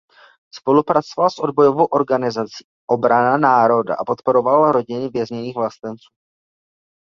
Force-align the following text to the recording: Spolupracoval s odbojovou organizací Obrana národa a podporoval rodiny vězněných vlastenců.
Spolupracoval 0.53 1.29
s 1.29 1.39
odbojovou 1.39 1.85
organizací 1.85 2.65
Obrana 2.89 3.37
národa 3.37 3.95
a 3.95 4.03
podporoval 4.05 4.71
rodiny 4.71 5.09
vězněných 5.09 5.55
vlastenců. 5.55 6.09